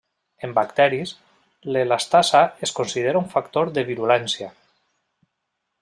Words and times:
En 0.45 0.53
bacteris, 0.59 1.11
l'elastasa 1.75 2.41
es 2.69 2.73
considera 2.79 3.23
un 3.25 3.29
factor 3.35 3.73
de 3.77 3.85
virulència. 3.91 4.51